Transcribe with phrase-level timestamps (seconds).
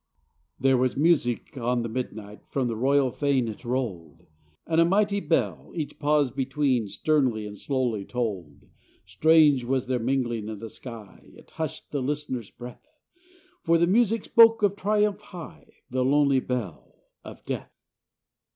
[0.59, 4.25] ]There was music on the midnight, From a royal fane it rolled;
[4.65, 8.65] And almighty bell, each pause between, Sternly and slowly tolled.
[9.05, 12.87] Strange was their mingling in the sky, It hushed the listener's breath;
[13.61, 17.71] For the music spoke of triumph high, The lonely bell,— of death!